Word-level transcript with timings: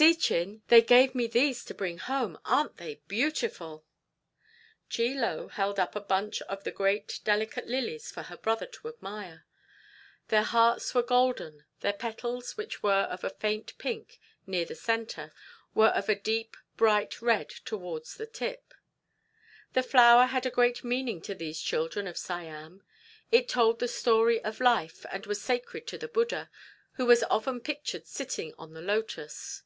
"See, 0.00 0.14
Chin, 0.14 0.62
they 0.68 0.80
gave 0.80 1.14
me 1.14 1.26
these 1.26 1.62
to 1.66 1.74
bring 1.74 1.98
home. 1.98 2.38
Aren't 2.46 2.78
they 2.78 3.02
beautiful?" 3.06 3.84
Chie 4.88 5.12
Lo 5.12 5.48
held 5.48 5.78
up 5.78 5.94
a 5.94 6.00
bunch 6.00 6.40
of 6.42 6.64
the 6.64 6.70
great, 6.70 7.20
delicate 7.22 7.66
lilies 7.66 8.10
for 8.10 8.22
her 8.22 8.38
brother 8.38 8.64
to 8.64 8.88
admire. 8.88 9.44
Their 10.28 10.42
hearts 10.44 10.94
were 10.94 11.02
golden; 11.02 11.66
the 11.80 11.92
petals, 11.92 12.56
which 12.56 12.82
were 12.82 13.02
of 13.10 13.24
a 13.24 13.28
faint 13.28 13.76
pink 13.76 14.18
near 14.46 14.64
the 14.64 14.74
centre, 14.74 15.34
were 15.74 15.88
of 15.88 16.08
a 16.08 16.14
deep, 16.14 16.56
bright 16.78 17.20
red 17.20 17.50
toward 17.50 18.06
the 18.06 18.26
tips. 18.26 18.74
The 19.74 19.82
flower 19.82 20.24
had 20.24 20.46
a 20.46 20.50
great 20.50 20.82
meaning 20.82 21.20
to 21.22 21.34
these 21.34 21.60
children 21.60 22.06
of 22.06 22.16
Siam. 22.16 22.82
It 23.30 23.50
told 23.50 23.80
the 23.80 23.88
story 23.88 24.42
of 24.44 24.60
life, 24.60 25.04
and 25.12 25.26
was 25.26 25.42
sacred 25.42 25.86
to 25.88 25.98
the 25.98 26.08
Buddha, 26.08 26.48
who 26.92 27.04
was 27.04 27.22
often 27.24 27.60
pictured 27.60 28.06
sitting 28.06 28.54
on 28.56 28.72
the 28.72 28.80
lotus. 28.80 29.64